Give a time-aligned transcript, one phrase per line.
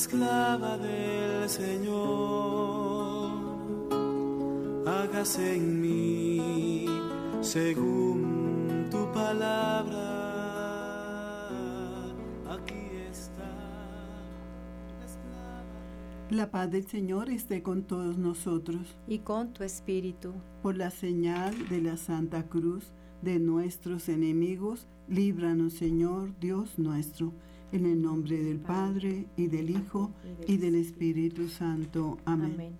[0.00, 3.30] la esclava del Señor.
[4.86, 6.86] Hágase en mí
[7.42, 10.06] según tu palabra.
[12.48, 12.74] Aquí
[13.10, 13.44] está.
[14.98, 15.64] la esclava.
[16.30, 18.96] La paz del Señor esté con todos nosotros.
[19.06, 20.32] y con tu espíritu.
[20.62, 27.34] Por la señal de la Santa Cruz de nuestros enemigos, líbranos, Señor Dios nuestro.
[27.72, 30.10] En el nombre del Padre, y del Hijo,
[30.46, 32.18] y del Espíritu Santo.
[32.24, 32.52] Amén.
[32.54, 32.72] Amén.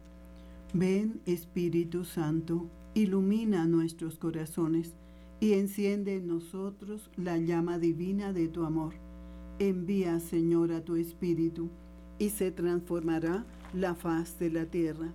[0.73, 4.95] Ven, Espíritu Santo, ilumina nuestros corazones
[5.41, 8.95] y enciende en nosotros la llama divina de tu amor.
[9.59, 11.69] Envía, Señor, a tu Espíritu
[12.19, 15.09] y se transformará la faz de la tierra.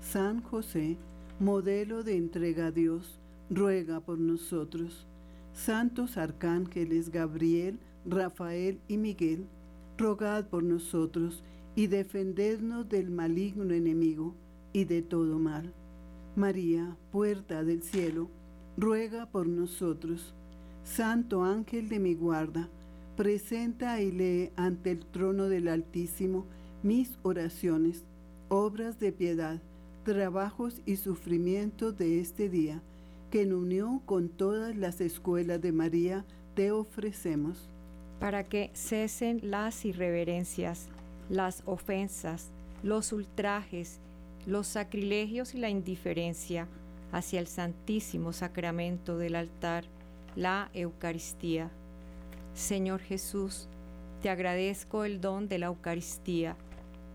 [0.00, 0.96] San José,
[1.38, 5.06] modelo de entrega a Dios, ruega por nosotros.
[5.52, 7.78] Santos arcángeles Gabriel,
[8.10, 9.46] Rafael y Miguel,
[9.96, 11.44] rogad por nosotros
[11.76, 14.34] y defendednos del maligno enemigo
[14.72, 15.72] y de todo mal.
[16.34, 18.28] María, puerta del cielo,
[18.76, 20.34] ruega por nosotros.
[20.82, 22.68] Santo ángel de mi guarda,
[23.16, 26.46] presenta y lee ante el trono del Altísimo
[26.82, 28.04] mis oraciones,
[28.48, 29.60] obras de piedad,
[30.04, 32.82] trabajos y sufrimientos de este día,
[33.30, 37.69] que en unión con todas las escuelas de María te ofrecemos.
[38.20, 40.88] Para que cesen las irreverencias,
[41.30, 42.50] las ofensas,
[42.82, 43.98] los ultrajes,
[44.46, 46.68] los sacrilegios y la indiferencia
[47.12, 49.84] hacia el Santísimo Sacramento del altar,
[50.36, 51.70] la Eucaristía.
[52.54, 53.68] Señor Jesús,
[54.22, 56.56] te agradezco el don de la Eucaristía,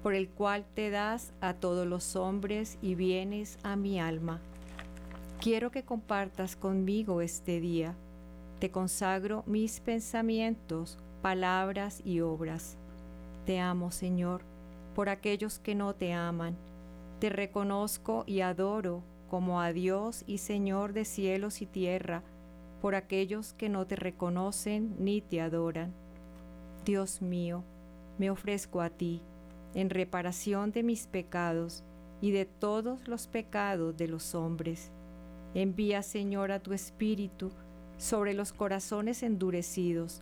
[0.01, 4.41] por el cual te das a todos los hombres y vienes a mi alma.
[5.39, 7.95] Quiero que compartas conmigo este día.
[8.59, 12.77] Te consagro mis pensamientos, palabras y obras.
[13.45, 14.41] Te amo, Señor,
[14.95, 16.55] por aquellos que no te aman.
[17.19, 22.23] Te reconozco y adoro como a Dios y Señor de cielos y tierra,
[22.81, 25.93] por aquellos que no te reconocen ni te adoran.
[26.85, 27.63] Dios mío,
[28.17, 29.21] me ofrezco a ti
[29.73, 31.83] en reparación de mis pecados
[32.21, 34.91] y de todos los pecados de los hombres.
[35.53, 37.51] Envía, Señor, a tu Espíritu
[37.97, 40.21] sobre los corazones endurecidos,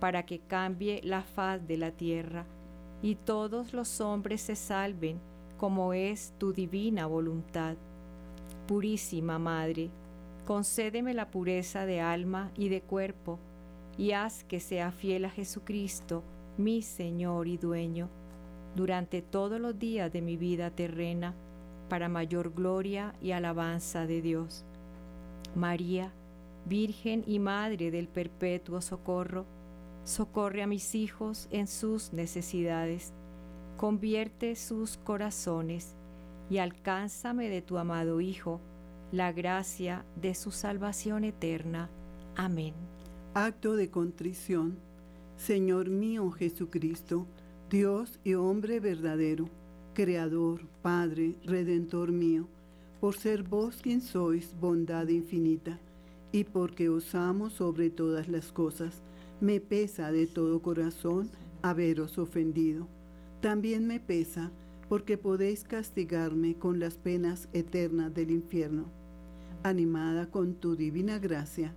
[0.00, 2.46] para que cambie la faz de la tierra
[3.04, 5.20] y todos los hombres se salven,
[5.58, 7.76] como es tu divina voluntad.
[8.66, 9.90] Purísima Madre,
[10.46, 13.38] concédeme la pureza de alma y de cuerpo,
[13.98, 16.22] y haz que sea fiel a Jesucristo,
[16.56, 18.08] mi Señor y dueño,
[18.74, 21.34] durante todos los días de mi vida terrena,
[21.90, 24.64] para mayor gloria y alabanza de Dios.
[25.54, 26.10] María,
[26.66, 29.44] Virgen y Madre del Perpetuo Socorro,
[30.04, 33.12] socorre a mis hijos en sus necesidades,
[33.76, 35.94] convierte sus corazones
[36.48, 38.60] y alcánzame de tu amado Hijo
[39.12, 41.88] la gracia de su salvación eterna.
[42.34, 42.74] Amén.
[43.34, 44.76] Acto de contrición.
[45.36, 47.26] Señor mío Jesucristo,
[47.70, 49.48] Dios y hombre verdadero,
[49.94, 52.48] Creador, Padre, Redentor mío,
[53.00, 55.78] por ser vos quien sois bondad infinita,
[56.34, 59.02] y porque os amo sobre todas las cosas,
[59.40, 61.30] me pesa de todo corazón
[61.62, 62.88] haberos ofendido.
[63.40, 64.50] También me pesa
[64.88, 68.86] porque podéis castigarme con las penas eternas del infierno.
[69.62, 71.72] Animada con tu divina gracia,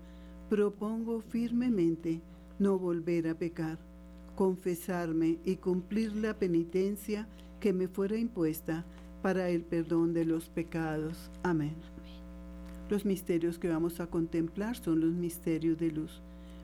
[0.50, 2.20] propongo firmemente
[2.58, 3.78] no volver a pecar,
[4.36, 7.28] confesarme y cumplir la penitencia
[7.60, 8.86] que me fuera impuesta
[9.22, 11.30] para el perdón de los pecados.
[11.44, 11.76] Amén.
[12.90, 16.22] Los misterios que vamos a contemplar son los misterios de luz.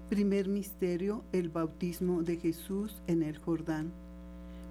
[0.10, 3.92] Primer misterio, el bautismo de Jesús en el Jordán.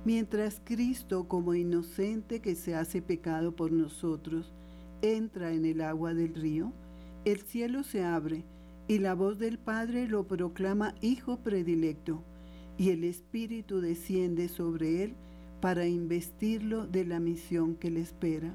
[0.05, 4.50] Mientras Cristo, como inocente que se hace pecado por nosotros,
[5.03, 6.73] entra en el agua del río,
[7.25, 8.44] el cielo se abre
[8.88, 12.23] y la voz del Padre lo proclama Hijo predilecto,
[12.79, 15.15] y el Espíritu desciende sobre él
[15.61, 18.55] para investirlo de la misión que le espera.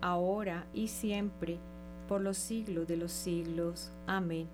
[0.00, 1.58] ahora y siempre,
[2.08, 3.90] por los siglos de los siglos.
[4.06, 4.48] Amén.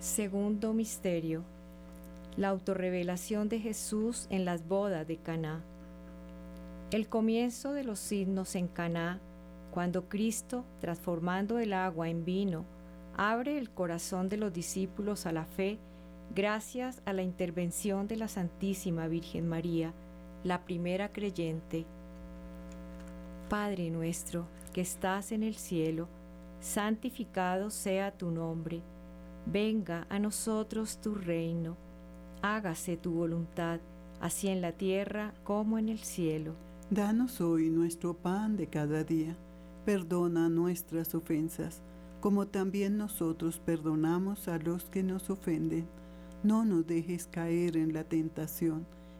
[0.00, 1.42] Segundo misterio.
[2.36, 5.60] La autorrevelación de Jesús en las bodas de Caná.
[6.90, 9.20] El comienzo de los signos en Caná,
[9.70, 12.64] cuando Cristo, transformando el agua en vino,
[13.16, 15.78] abre el corazón de los discípulos a la fe
[16.34, 19.92] gracias a la intervención de la Santísima Virgen María,
[20.44, 21.84] la primera creyente.
[23.48, 26.08] Padre nuestro, que estás en el cielo,
[26.60, 28.82] santificado sea tu nombre,
[29.46, 31.76] venga a nosotros tu reino,
[32.42, 33.80] hágase tu voluntad,
[34.20, 36.54] así en la tierra como en el cielo.
[36.90, 39.36] Danos hoy nuestro pan de cada día,
[39.84, 41.82] perdona nuestras ofensas,
[42.20, 45.86] como también nosotros perdonamos a los que nos ofenden.
[46.42, 48.86] No nos dejes caer en la tentación,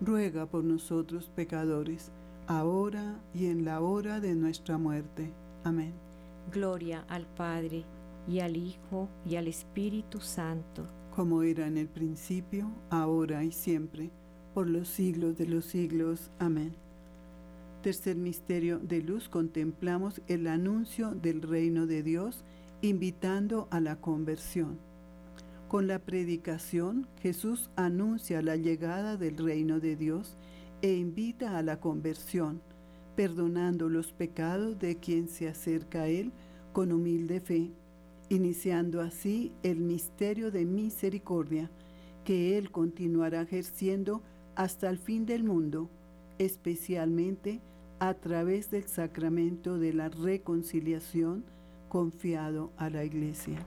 [0.00, 2.10] ruega por nosotros pecadores,
[2.46, 5.32] ahora y en la hora de nuestra muerte.
[5.64, 5.92] Amén.
[6.50, 7.84] Gloria al Padre,
[8.26, 10.86] y al Hijo, y al Espíritu Santo.
[11.14, 14.10] Como era en el principio, ahora y siempre,
[14.54, 16.30] por los siglos de los siglos.
[16.38, 16.74] Amén.
[17.82, 22.44] Tercer misterio de luz, contemplamos el anuncio del reino de Dios,
[22.82, 24.78] invitando a la conversión.
[25.70, 30.36] Con la predicación, Jesús anuncia la llegada del reino de Dios
[30.82, 32.60] e invita a la conversión,
[33.14, 36.32] perdonando los pecados de quien se acerca a Él
[36.72, 37.70] con humilde fe,
[38.30, 41.70] iniciando así el misterio de misericordia
[42.24, 44.22] que Él continuará ejerciendo
[44.56, 45.88] hasta el fin del mundo,
[46.40, 47.60] especialmente
[48.00, 51.44] a través del sacramento de la reconciliación
[51.88, 53.64] confiado a la Iglesia.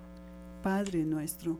[0.61, 1.59] Padre nuestro,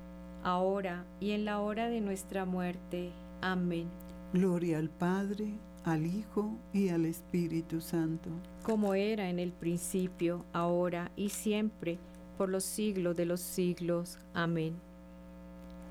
[0.43, 3.11] ahora y en la hora de nuestra muerte.
[3.41, 3.89] Amén.
[4.33, 8.29] Gloria al Padre, al Hijo y al Espíritu Santo.
[8.63, 11.97] Como era en el principio, ahora y siempre,
[12.37, 14.19] por los siglos de los siglos.
[14.33, 14.75] Amén.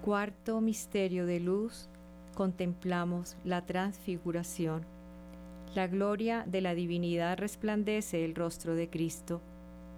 [0.02, 1.88] Cuarto misterio de luz,
[2.34, 4.84] contemplamos la transfiguración.
[5.74, 9.40] La gloria de la divinidad resplandece el rostro de Cristo,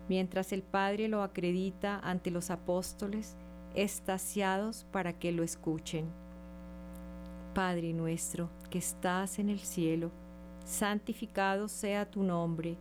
[0.09, 3.37] mientras el Padre lo acredita ante los apóstoles,
[3.75, 6.07] estasiados para que lo escuchen.
[7.55, 10.11] Padre nuestro, que estás en el cielo,
[10.65, 12.77] santificado sea tu nombre,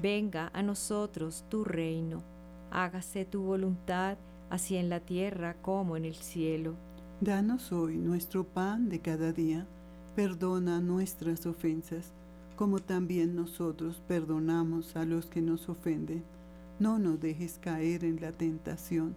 [0.00, 2.22] venga a nosotros tu reino,
[2.70, 4.18] hágase tu voluntad,
[4.50, 6.74] así en la tierra como en el cielo.
[7.20, 9.66] Danos hoy nuestro pan de cada día,
[10.14, 12.12] perdona nuestras ofensas,
[12.56, 16.24] como también nosotros perdonamos a los que nos ofenden.
[16.80, 19.16] No nos dejes caer en la tentación,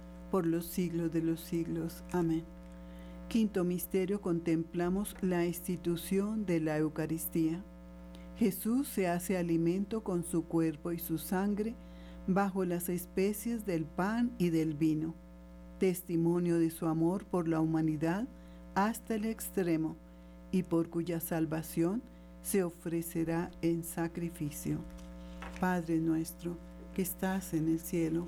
[0.31, 2.03] por los siglos de los siglos.
[2.11, 2.43] Amén.
[3.27, 7.63] Quinto misterio contemplamos la institución de la Eucaristía.
[8.37, 11.75] Jesús se hace alimento con su cuerpo y su sangre
[12.27, 15.13] bajo las especies del pan y del vino,
[15.79, 18.27] testimonio de su amor por la humanidad
[18.73, 19.95] hasta el extremo
[20.51, 22.01] y por cuya salvación
[22.41, 24.79] se ofrecerá en sacrificio.
[25.59, 26.57] Padre nuestro,
[26.93, 28.27] que estás en el cielo,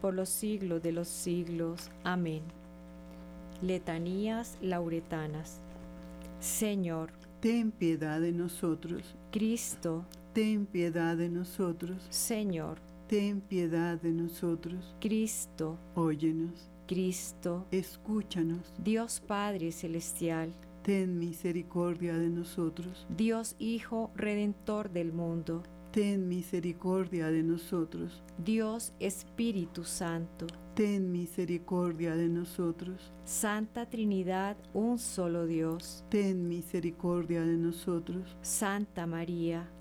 [0.00, 1.90] por los siglos de los siglos.
[2.04, 2.42] Amén.
[3.62, 5.60] Letanías lauretanas.
[6.40, 7.10] Señor,
[7.40, 12.76] Ten piedad de nosotros, Cristo, ten piedad de nosotros, Señor,
[13.08, 14.94] ten piedad de nosotros.
[15.00, 25.14] Cristo, Óyenos, Cristo, escúchanos, Dios Padre Celestial, ten misericordia de nosotros, Dios Hijo Redentor del
[25.14, 34.98] mundo, ten misericordia de nosotros, Dios Espíritu Santo, ten misericordia de nosotros, Santa Trinidad, un
[34.98, 39.68] solo Dios, ten misericordia de nosotros, Santa María,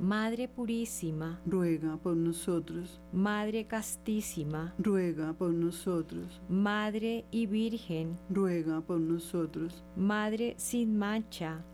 [0.00, 8.98] Madre Purísima, ruega por nosotros, Madre Castísima, ruega por nosotros, Madre y Virgen, ruega por
[8.98, 11.62] nosotros, Madre sin mancha,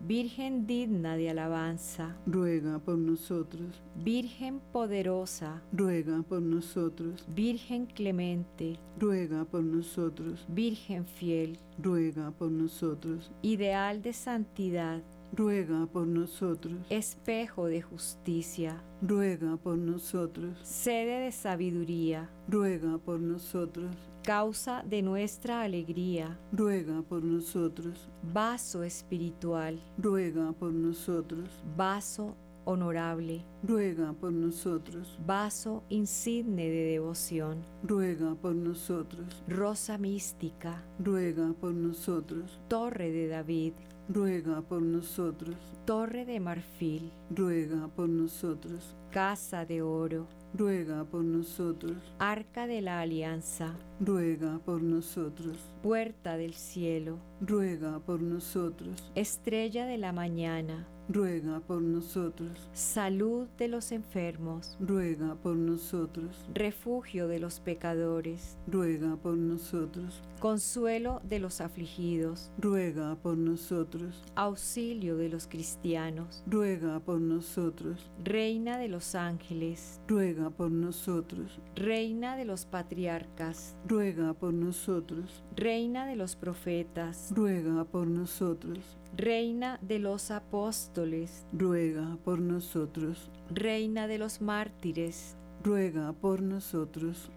[0.00, 9.44] Virgen digna de alabanza, ruega por nosotros, Virgen poderosa, ruega por nosotros, Virgen clemente, ruega
[9.44, 15.02] por nosotros, Virgen fiel, ruega por nosotros, ideal de santidad,
[15.34, 23.96] ruega por nosotros, espejo de justicia, ruega por nosotros, sede de sabiduría, ruega por nosotros,
[24.22, 34.12] causa de nuestra alegría, ruega por nosotros, vaso espiritual, ruega por nosotros, vaso honorable, ruega
[34.12, 43.10] por nosotros, vaso insigne de devoción, ruega por nosotros, rosa mística, ruega por nosotros, torre
[43.10, 43.72] de David,
[44.08, 51.96] ruega por nosotros, torre de marfil, ruega por nosotros, casa de oro, ruega por nosotros,
[52.18, 59.98] arca de la alianza, ruega por nosotros, puerta del cielo, ruega por nosotros, estrella de
[59.98, 67.60] la mañana, ruega por nosotros, salud de los enfermos, ruega por nosotros, refugio de los
[67.60, 76.42] pecadores, ruega por nosotros, consuelo de los afligidos, ruega por nosotros, auxilio de los cristianos,
[76.46, 84.34] ruega por nosotros, reina de los ángeles, ruega por nosotros, reina de los patriarcas, ruega
[84.34, 92.40] por nosotros, reina de los profetas, ruega por nosotros, reina de los apóstoles, ruega por
[92.40, 97.30] nosotros, reina de los mártires, ruega por nosotros,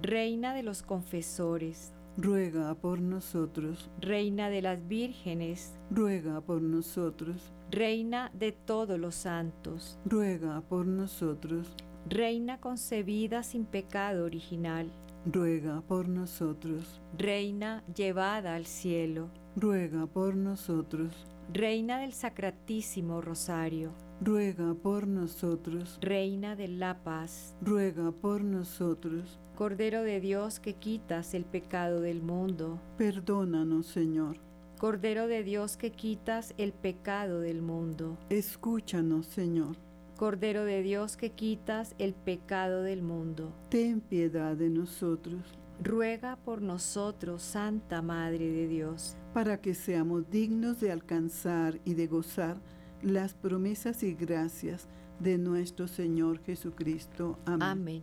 [0.00, 8.30] reina de los confesores, ruega por nosotros, reina de las vírgenes, ruega por nosotros, reina
[8.34, 11.74] de todos los santos, ruega por nosotros,
[12.08, 14.90] reina concebida sin pecado original,
[15.26, 21.12] ruega por nosotros, reina llevada al cielo, ruega por nosotros,
[21.52, 30.02] reina del sacratísimo rosario, ruega por nosotros, reina de la paz, ruega por nosotros, Cordero
[30.04, 34.38] de Dios que quitas el pecado del mundo, perdónanos Señor,
[34.78, 39.76] Cordero de Dios que quitas el pecado del mundo, escúchanos Señor,
[40.16, 43.52] Cordero de Dios que quitas el pecado del mundo.
[43.70, 45.42] ten piedad de nosotros,
[45.82, 49.16] Ruega por nosotros, Santa Madre de Dios.
[49.32, 52.56] para que seamos dignos de alcanzar y de gozar
[53.02, 54.88] las promesas y gracias
[55.20, 57.38] de nuestro Señor Jesucristo.
[57.44, 57.62] Amén.
[57.62, 58.02] Amén.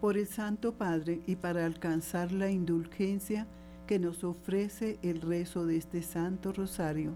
[0.00, 3.46] Por el Santo Padre y para alcanzar la indulgencia
[3.86, 7.12] que nos ofrece el rezo de este Santo Rosario,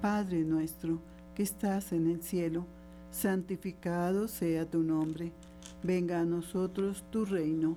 [0.00, 1.00] Padre nuestro
[1.34, 2.66] que estás en el cielo,
[3.12, 5.32] santificado sea tu nombre,
[5.82, 7.76] venga a nosotros tu reino,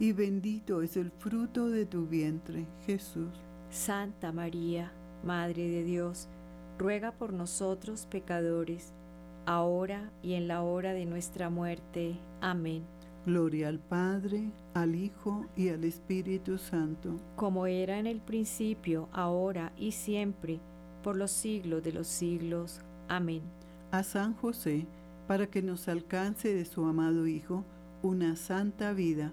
[0.00, 3.28] y bendito es el fruto de tu vientre, Jesús.
[3.68, 6.26] Santa María, Madre de Dios,
[6.78, 8.94] ruega por nosotros pecadores,
[9.44, 12.18] ahora y en la hora de nuestra muerte.
[12.40, 12.82] Amén.
[13.26, 19.72] Gloria al Padre, al Hijo y al Espíritu Santo, Como era en el principio, ahora
[19.76, 20.58] y siempre,
[21.02, 22.80] por los siglos de los siglos.
[23.08, 23.42] Amén.
[23.90, 24.86] a San José,
[25.26, 27.64] para que nos alcance de su amado Hijo
[28.02, 29.32] una santa vida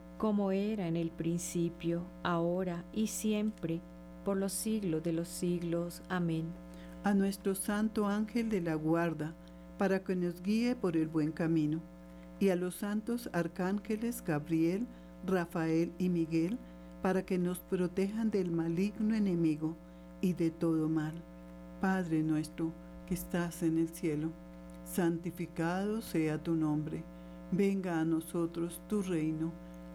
[0.21, 3.81] Como era en el principio, ahora y siempre,
[4.23, 6.03] por los siglos de los siglos.
[6.09, 6.45] Amén.
[7.03, 9.33] a nuestro Santo Ángel de la Guarda,
[9.79, 11.81] para que nos guíe por el buen camino,
[12.39, 14.85] y a los santos arcángeles Gabriel,
[15.25, 16.59] Rafael y Miguel,
[17.01, 19.75] para que nos protejan del maligno enemigo
[20.21, 21.15] y de todo mal.
[21.81, 22.71] Padre nuestro,
[23.07, 24.29] que estás en el cielo,
[24.85, 27.03] santificado sea tu nombre.
[27.51, 29.51] Venga a nosotros tu reino,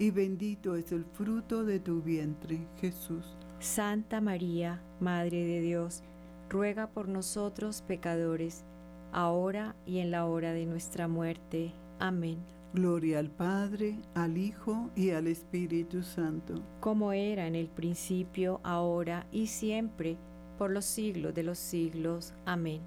[0.00, 3.36] y bendito es el fruto de tu vientre, Jesús.
[3.60, 6.02] Santa María, Madre de Dios,
[6.48, 8.64] ruega por nosotros pecadores,
[9.12, 11.74] ahora y en la hora de nuestra muerte.
[11.98, 12.38] Amén.
[12.72, 16.54] Gloria al Padre, al Hijo y al Espíritu Santo.
[16.80, 20.16] Como era en el principio, ahora y siempre,
[20.56, 22.32] por los siglos de los siglos.
[22.46, 22.80] Amén.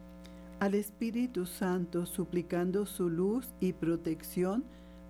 [0.59, 4.64] Al Espíritu Santo suplicando su luz y protección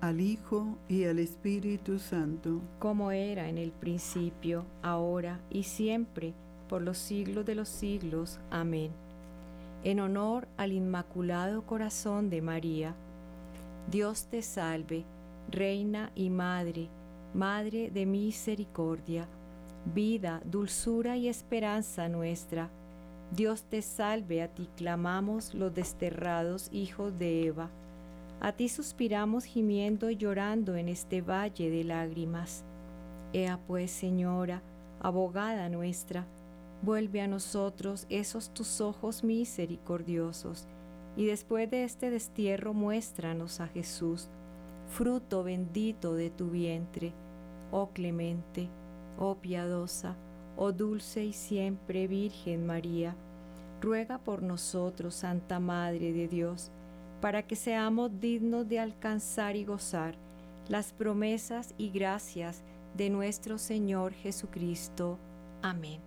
[0.00, 2.60] al Hijo y al Espíritu Santo.
[2.78, 6.34] Como era en el principio, ahora y siempre,
[6.68, 8.38] por los siglos de los siglos.
[8.50, 8.90] Amén.
[9.84, 12.94] En honor al Inmaculado Corazón de María,
[13.90, 15.04] Dios te salve,
[15.50, 16.88] Reina y Madre,
[17.34, 19.28] Madre de misericordia,
[19.94, 22.70] vida, dulzura y esperanza nuestra.
[23.30, 27.70] Dios te salve, a ti clamamos los desterrados hijos de Eva.
[28.40, 32.64] A ti suspiramos gimiendo y llorando en este valle de lágrimas.
[33.32, 34.62] Ea pues, Señora,
[35.00, 36.26] abogada nuestra,
[36.82, 40.66] vuelve a nosotros esos tus ojos misericordiosos,
[41.16, 44.28] y después de este destierro muéstranos a Jesús,
[44.88, 47.12] fruto bendito de tu vientre,
[47.72, 48.68] oh clemente,
[49.18, 50.16] oh piadosa,
[50.56, 53.16] oh dulce y siempre Virgen María,
[53.80, 56.70] ruega por nosotros, Santa Madre de Dios,
[57.20, 60.16] para que seamos dignos de alcanzar y gozar
[60.68, 62.62] las promesas y gracias
[62.96, 65.18] de nuestro Señor Jesucristo.
[65.62, 66.00] Amén.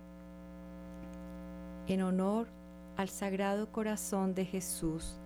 [1.86, 2.48] En honor
[2.96, 5.16] al Sagrado Corazón de Jesús,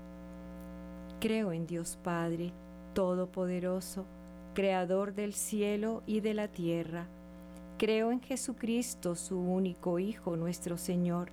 [1.21, 2.53] creo en Dios Padre,
[2.95, 4.07] Todopoderoso,
[4.55, 7.09] Creador del cielo y de la tierra.
[7.77, 11.33] Creo en Jesucristo, su único Hijo, nuestro Señor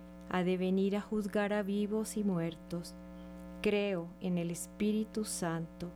[0.33, 2.93] ha de venir a juzgar a vivos y muertos.
[3.61, 5.89] Creo en el Espíritu Santo,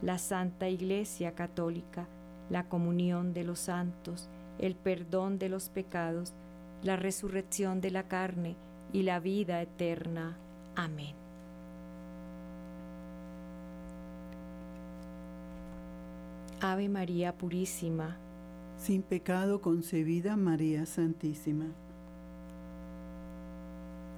[0.00, 2.08] la Santa Iglesia Católica,
[2.48, 6.32] la comunión de los santos, el perdón de los pecados,
[6.82, 8.56] la resurrección de la carne
[8.94, 10.38] y la vida eterna.
[10.74, 11.14] Amén.
[16.62, 18.16] Ave María Purísima,
[18.78, 21.66] sin pecado concebida María Santísima.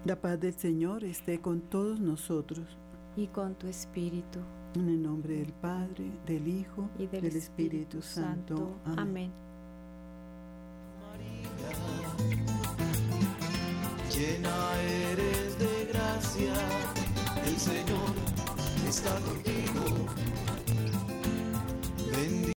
[0.04, 2.76] La paz del Señor esté con todos nosotros.
[3.16, 4.38] Y con tu espíritu.
[4.74, 8.76] En el nombre del Padre, del Hijo y del, Espíritu, Santo.
[8.96, 9.32] Amén.
[11.00, 11.48] María,
[14.12, 16.52] llena eres de gracia,
[17.46, 18.14] el Señor
[18.86, 20.06] está contigo.